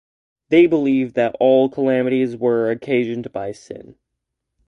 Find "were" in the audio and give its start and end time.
2.35-2.71